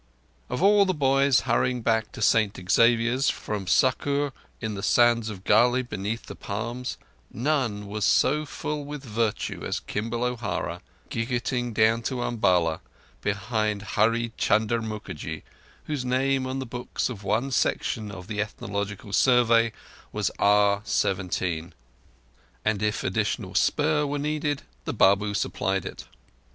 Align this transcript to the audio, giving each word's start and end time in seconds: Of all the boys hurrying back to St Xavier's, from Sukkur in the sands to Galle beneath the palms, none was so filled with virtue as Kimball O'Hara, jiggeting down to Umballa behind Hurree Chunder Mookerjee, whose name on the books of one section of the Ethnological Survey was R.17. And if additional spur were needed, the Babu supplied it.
Of 0.49 0.63
all 0.63 0.85
the 0.87 0.95
boys 0.95 1.41
hurrying 1.41 1.83
back 1.83 2.11
to 2.13 2.23
St 2.23 2.59
Xavier's, 2.71 3.29
from 3.29 3.67
Sukkur 3.67 4.31
in 4.59 4.73
the 4.73 4.81
sands 4.81 5.27
to 5.27 5.35
Galle 5.37 5.83
beneath 5.83 6.25
the 6.25 6.33
palms, 6.35 6.97
none 7.31 7.85
was 7.85 8.03
so 8.03 8.43
filled 8.47 8.87
with 8.87 9.03
virtue 9.03 9.63
as 9.63 9.79
Kimball 9.79 10.23
O'Hara, 10.23 10.81
jiggeting 11.11 11.71
down 11.71 12.01
to 12.01 12.23
Umballa 12.23 12.79
behind 13.21 13.83
Hurree 13.95 14.31
Chunder 14.37 14.81
Mookerjee, 14.81 15.43
whose 15.83 16.03
name 16.03 16.47
on 16.47 16.57
the 16.57 16.65
books 16.65 17.07
of 17.07 17.23
one 17.23 17.51
section 17.51 18.09
of 18.11 18.25
the 18.25 18.41
Ethnological 18.41 19.13
Survey 19.13 19.71
was 20.11 20.31
R.17. 20.39 21.73
And 22.65 22.81
if 22.81 23.03
additional 23.03 23.53
spur 23.53 24.07
were 24.07 24.17
needed, 24.17 24.63
the 24.85 24.93
Babu 24.93 25.35
supplied 25.35 25.85
it. 25.85 26.07